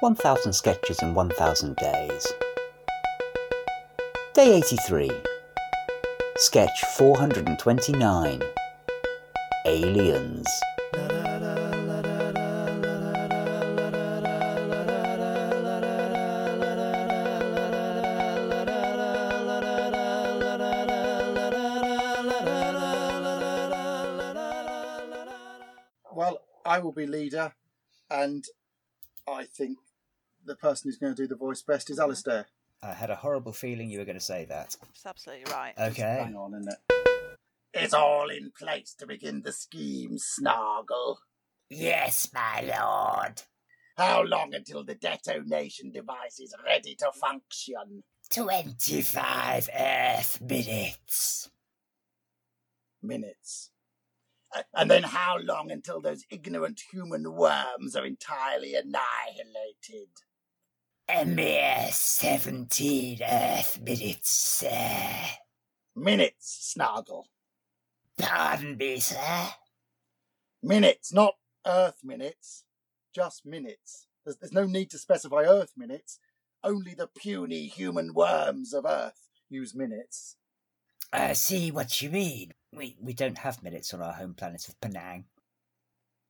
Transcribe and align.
1000 0.00 0.52
Sketches 0.52 1.02
in 1.02 1.12
1000 1.12 1.74
Days. 1.74 2.32
Day 4.32 4.54
83. 4.58 5.10
Sketch 6.36 6.84
429. 6.96 8.42
Aliens. 9.66 10.46
Well, 26.12 26.40
I 26.64 26.78
will 26.78 26.92
be 26.92 27.06
leader, 27.06 27.52
and 28.08 28.44
I 29.26 29.44
think 29.44 29.78
the 30.48 30.56
person 30.56 30.88
who's 30.88 30.98
going 30.98 31.14
to 31.14 31.22
do 31.22 31.28
the 31.28 31.36
voice 31.36 31.62
best 31.62 31.90
is 31.90 31.96
mm-hmm. 31.96 32.04
Alistair. 32.04 32.46
I 32.82 32.92
had 32.92 33.10
a 33.10 33.16
horrible 33.16 33.52
feeling 33.52 33.90
you 33.90 33.98
were 33.98 34.04
going 34.04 34.18
to 34.18 34.24
say 34.24 34.44
that. 34.46 34.76
That's 34.80 35.06
absolutely 35.06 35.52
right. 35.52 35.74
Okay. 35.78 36.22
Hang 36.24 36.36
on, 36.36 36.54
isn't 36.54 36.68
it? 36.68 37.38
It's 37.74 37.94
all 37.94 38.30
in 38.30 38.52
place 38.56 38.94
to 38.98 39.06
begin 39.06 39.42
the 39.42 39.52
scheme, 39.52 40.16
Snargle. 40.18 41.18
Yes, 41.68 42.28
my 42.32 42.60
lord. 42.62 43.42
How 43.96 44.22
long 44.22 44.54
until 44.54 44.84
the 44.84 44.94
detonation 44.94 45.90
device 45.90 46.38
is 46.38 46.54
ready 46.64 46.94
to 46.96 47.10
function? 47.12 48.04
25 48.30 49.68
Earth 49.76 50.40
minutes. 50.40 51.50
Minutes. 53.02 53.70
And 54.74 54.90
then 54.90 55.02
how 55.02 55.38
long 55.42 55.70
until 55.70 56.00
those 56.00 56.24
ignorant 56.30 56.80
human 56.90 57.34
worms 57.34 57.94
are 57.96 58.06
entirely 58.06 58.74
annihilated? 58.74 60.08
A 61.10 61.24
mere 61.24 61.88
17 61.90 63.20
Earth 63.22 63.80
minutes, 63.80 64.30
sir. 64.30 65.24
Minutes, 65.96 66.72
Snargle. 66.72 67.26
Pardon 68.18 68.76
me, 68.76 69.00
sir. 69.00 69.48
Minutes, 70.62 71.10
not 71.12 71.36
Earth 71.66 72.00
minutes. 72.04 72.64
Just 73.14 73.46
minutes. 73.46 74.06
There's, 74.22 74.36
there's 74.36 74.52
no 74.52 74.66
need 74.66 74.90
to 74.90 74.98
specify 74.98 75.44
Earth 75.44 75.72
minutes. 75.78 76.18
Only 76.62 76.92
the 76.92 77.06
puny 77.06 77.68
human 77.68 78.12
worms 78.12 78.74
of 78.74 78.84
Earth 78.84 79.28
use 79.48 79.74
minutes. 79.74 80.36
I 81.10 81.32
see 81.32 81.70
what 81.70 82.02
you 82.02 82.10
mean. 82.10 82.52
We, 82.70 82.96
we 83.00 83.14
don't 83.14 83.38
have 83.38 83.62
minutes 83.62 83.94
on 83.94 84.02
our 84.02 84.12
home 84.12 84.34
planet 84.34 84.68
of 84.68 84.78
Penang. 84.82 85.24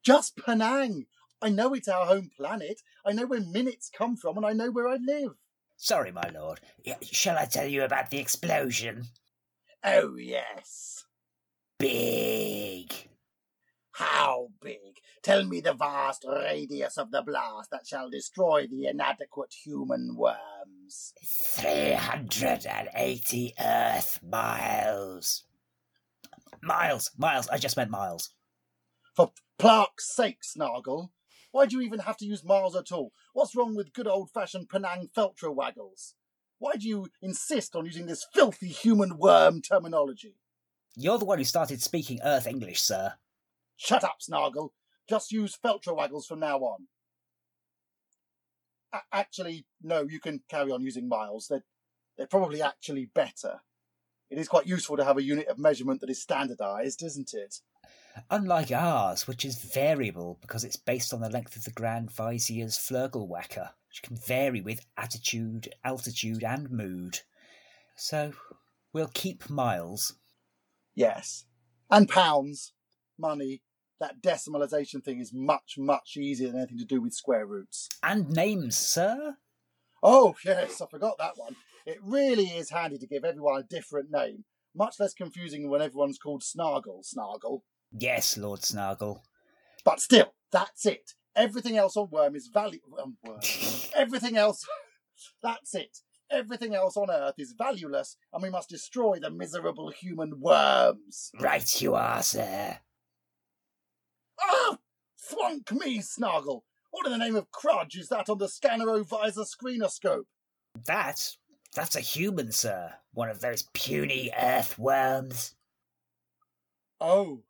Just 0.04 0.36
Penang. 0.36 1.06
I 1.40 1.50
know 1.50 1.74
it's 1.74 1.88
our 1.88 2.06
home 2.06 2.30
planet. 2.36 2.80
I 3.04 3.12
know 3.12 3.26
where 3.26 3.40
minutes 3.40 3.90
come 3.96 4.16
from, 4.16 4.36
and 4.36 4.46
I 4.46 4.52
know 4.52 4.70
where 4.70 4.88
I 4.88 4.96
live. 4.96 5.34
Sorry, 5.76 6.10
my 6.10 6.28
lord. 6.34 6.60
Shall 7.02 7.38
I 7.38 7.44
tell 7.44 7.66
you 7.66 7.84
about 7.84 8.10
the 8.10 8.18
explosion? 8.18 9.04
Oh, 9.84 10.16
yes. 10.16 11.04
Big. 11.78 12.92
How 13.92 14.48
big? 14.60 14.98
Tell 15.22 15.44
me 15.44 15.60
the 15.60 15.74
vast 15.74 16.26
radius 16.28 16.98
of 16.98 17.12
the 17.12 17.22
blast 17.22 17.70
that 17.70 17.86
shall 17.86 18.10
destroy 18.10 18.66
the 18.66 18.86
inadequate 18.86 19.54
human 19.64 20.16
worms. 20.16 21.12
380 21.22 23.54
Earth 23.60 24.18
miles. 24.22 25.44
Miles, 26.60 27.12
miles, 27.16 27.48
I 27.48 27.58
just 27.58 27.76
meant 27.76 27.90
miles. 27.90 28.30
For 29.14 29.30
Clark's 29.58 30.12
sake, 30.14 30.42
Snargle. 30.42 31.12
Why 31.50 31.66
do 31.66 31.76
you 31.76 31.82
even 31.82 32.00
have 32.00 32.16
to 32.18 32.26
use 32.26 32.44
miles 32.44 32.76
at 32.76 32.92
all? 32.92 33.12
What's 33.32 33.56
wrong 33.56 33.74
with 33.74 33.92
good 33.92 34.06
old 34.06 34.30
fashioned 34.30 34.68
Penang 34.68 35.08
Feltra 35.16 35.54
waggles? 35.54 36.14
Why 36.58 36.74
do 36.74 36.86
you 36.88 37.08
insist 37.22 37.76
on 37.76 37.86
using 37.86 38.06
this 38.06 38.26
filthy 38.34 38.68
human 38.68 39.16
worm 39.16 39.62
terminology? 39.62 40.36
You're 40.96 41.18
the 41.18 41.24
one 41.24 41.38
who 41.38 41.44
started 41.44 41.80
speaking 41.80 42.20
Earth 42.24 42.46
English, 42.46 42.80
sir. 42.80 43.14
Shut 43.76 44.04
up, 44.04 44.16
Snargle. 44.20 44.74
Just 45.08 45.32
use 45.32 45.56
Feltra 45.56 45.96
waggles 45.96 46.26
from 46.26 46.40
now 46.40 46.58
on. 46.58 46.88
A- 48.92 49.02
actually, 49.16 49.66
no, 49.82 50.02
you 50.02 50.20
can 50.20 50.42
carry 50.50 50.72
on 50.72 50.82
using 50.82 51.08
miles. 51.08 51.46
They're, 51.48 51.64
they're 52.16 52.26
probably 52.26 52.60
actually 52.60 53.06
better. 53.06 53.60
It 54.28 54.38
is 54.38 54.48
quite 54.48 54.66
useful 54.66 54.96
to 54.96 55.04
have 55.04 55.16
a 55.16 55.22
unit 55.22 55.46
of 55.46 55.58
measurement 55.58 56.00
that 56.00 56.10
is 56.10 56.20
standardized, 56.20 57.02
isn't 57.02 57.32
it? 57.32 57.60
Unlike 58.30 58.72
ours, 58.72 59.26
which 59.28 59.44
is 59.44 59.62
variable 59.62 60.38
because 60.40 60.64
it's 60.64 60.76
based 60.76 61.14
on 61.14 61.20
the 61.20 61.30
length 61.30 61.56
of 61.56 61.64
the 61.64 61.70
Grand 61.70 62.10
Vizier's 62.10 62.76
Flurgelwacker, 62.76 63.70
which 63.88 64.02
can 64.02 64.16
vary 64.16 64.60
with 64.60 64.84
attitude, 64.96 65.68
altitude, 65.84 66.42
and 66.42 66.70
mood. 66.70 67.20
So, 67.96 68.32
we'll 68.92 69.10
keep 69.14 69.48
miles. 69.48 70.14
Yes. 70.94 71.44
And 71.90 72.08
pounds, 72.08 72.72
money. 73.18 73.62
That 74.00 74.22
decimalisation 74.22 75.04
thing 75.04 75.20
is 75.20 75.32
much, 75.32 75.74
much 75.76 76.16
easier 76.16 76.48
than 76.48 76.58
anything 76.58 76.78
to 76.78 76.84
do 76.84 77.00
with 77.00 77.14
square 77.14 77.46
roots. 77.46 77.88
And 78.02 78.30
names, 78.30 78.76
sir? 78.76 79.36
Oh, 80.02 80.36
yes, 80.44 80.80
I 80.80 80.86
forgot 80.86 81.18
that 81.18 81.36
one. 81.36 81.56
It 81.86 81.98
really 82.02 82.44
is 82.44 82.70
handy 82.70 82.98
to 82.98 83.06
give 83.06 83.24
everyone 83.24 83.58
a 83.58 83.64
different 83.64 84.10
name. 84.10 84.44
Much 84.74 85.00
less 85.00 85.14
confusing 85.14 85.68
when 85.68 85.82
everyone's 85.82 86.18
called 86.18 86.44
Snargle, 86.44 87.00
Snargle. 87.02 87.64
Yes, 87.92 88.36
Lord 88.36 88.64
Snargle. 88.64 89.22
But 89.84 90.00
still, 90.00 90.34
that's 90.52 90.86
it. 90.86 91.14
Everything 91.34 91.76
else 91.76 91.96
on 91.96 92.08
Worm 92.10 92.34
is 92.34 92.48
value. 92.48 92.80
Um, 93.00 93.16
worm. 93.22 93.40
Everything 93.96 94.36
else. 94.36 94.66
That's 95.42 95.74
it. 95.74 95.98
Everything 96.30 96.74
else 96.74 96.96
on 96.96 97.10
Earth 97.10 97.36
is 97.38 97.54
valueless, 97.56 98.16
and 98.32 98.42
we 98.42 98.50
must 98.50 98.68
destroy 98.68 99.18
the 99.18 99.30
miserable 99.30 99.90
human 99.90 100.40
worms. 100.40 101.30
Right 101.40 101.80
you 101.80 101.94
are, 101.94 102.22
sir. 102.22 102.78
Ah! 104.40 104.78
Thwunk 105.18 105.72
me, 105.72 106.00
Snargle! 106.00 106.64
What 106.90 107.06
in 107.06 107.12
the 107.12 107.18
name 107.18 107.36
of 107.36 107.50
Crudge 107.50 107.96
is 107.96 108.08
that 108.08 108.28
on 108.28 108.38
the 108.38 108.46
Scannero-Visor 108.46 109.44
screenoscope? 109.44 110.24
That? 110.86 111.36
That's 111.74 111.96
a 111.96 112.00
human, 112.00 112.52
sir. 112.52 112.94
One 113.12 113.30
of 113.30 113.40
those 113.40 113.68
puny 113.72 114.30
earthworms. 114.38 115.54
Oh. 117.00 117.42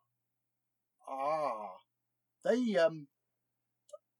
Ah. 1.09 1.71
They, 2.43 2.77
um. 2.77 3.07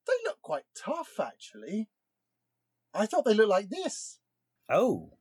They 0.07 0.13
look 0.25 0.41
quite 0.41 0.63
tough, 0.75 1.19
actually. 1.19 1.88
I 2.94 3.05
thought 3.05 3.25
they 3.25 3.33
looked 3.33 3.50
like 3.50 3.69
this. 3.69 4.17
Oh. 4.67 5.11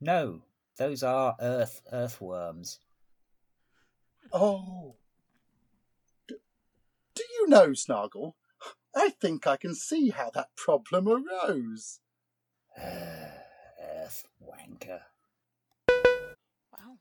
No, 0.00 0.42
those 0.76 1.02
are 1.02 1.36
earth 1.40 1.80
earthworms. 1.92 2.80
Oh. 4.32 4.96
D- 6.28 6.34
do 7.14 7.22
you 7.34 7.48
know, 7.48 7.72
Snargle? 7.72 8.36
I 8.94 9.10
think 9.10 9.46
I 9.46 9.56
can 9.56 9.74
see 9.74 10.10
how 10.10 10.30
that 10.34 10.48
problem 10.56 11.08
arose. 11.08 12.00
Earth 12.78 14.26
wanker. 14.42 15.00
Wow. 16.72 16.98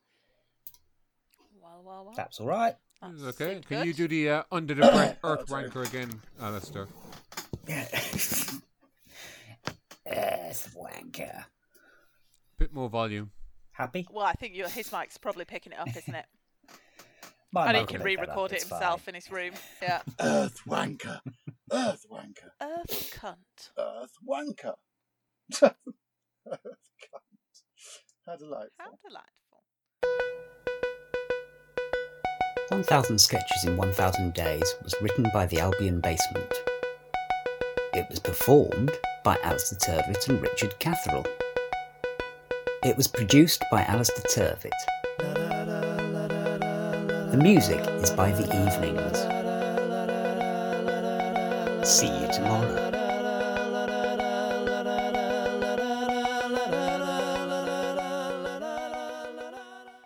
Well, 1.61 1.81
well, 1.83 2.05
well. 2.05 2.13
That's 2.15 2.39
all 2.39 2.47
right. 2.47 2.75
That 3.13 3.27
It's 3.29 3.41
okay. 3.41 3.61
Can 3.67 3.77
good. 3.79 3.85
you 3.87 3.93
do 3.93 4.07
the 4.07 4.29
uh, 4.29 4.43
under 4.51 4.73
the 4.73 4.81
breath 4.81 5.17
earth 5.23 5.47
wanker 5.47 5.85
again, 5.87 6.09
Alistair? 6.41 6.87
Earth 7.69 8.61
wanker. 10.77 11.45
Bit 12.57 12.73
more 12.73 12.89
volume. 12.89 13.31
Happy? 13.71 14.07
Well, 14.11 14.25
I 14.25 14.33
think 14.33 14.55
your 14.55 14.69
his 14.69 14.91
mic's 14.91 15.17
probably 15.17 15.45
picking 15.45 15.73
it 15.73 15.79
up, 15.79 15.89
isn't 15.95 16.15
it? 16.15 16.25
My 17.53 17.67
and 17.67 17.77
he 17.77 17.85
can 17.85 17.99
will 17.99 18.05
pick 18.05 18.17
that 18.17 18.23
up, 18.23 18.27
re-record 18.27 18.51
it 18.53 18.61
himself 18.61 19.01
fine. 19.03 19.09
in 19.11 19.15
his 19.15 19.31
room. 19.31 19.53
Yeah. 19.81 20.01
Earth 20.19 20.59
wanker. 20.67 21.19
Earth 21.71 22.05
wanker. 22.11 22.49
Earth 22.61 23.13
cunt. 23.19 23.69
Earth 23.77 24.11
wanker. 24.27 24.73
Earth 25.61 25.75
cunt. 26.51 27.23
How 28.27 28.35
delightful. 28.35 28.71
How 28.77 28.91
delightful. 29.07 29.44
1000 32.75 33.17
Sketches 33.17 33.63
in 33.63 33.77
1000 33.77 34.33
Days 34.33 34.75
was 34.83 34.93
written 35.01 35.25
by 35.33 35.45
the 35.45 35.61
Albion 35.61 36.01
Basement. 36.01 36.53
It 37.93 38.05
was 38.09 38.19
performed 38.19 38.91
by 39.23 39.37
Alistair 39.43 39.79
Turvitt 39.79 40.27
and 40.27 40.41
Richard 40.41 40.77
Catherall. 40.79 41.25
It 42.83 42.97
was 42.97 43.07
produced 43.07 43.63
by 43.71 43.85
Alistair 43.85 44.25
Turvitt. 44.25 44.73
The 47.31 47.39
music 47.41 47.79
is 48.03 48.11
by 48.11 48.31
The 48.31 48.43
Evenings. 48.43 49.19
See 51.87 52.07
you 52.07 52.27
tomorrow. 52.33 52.94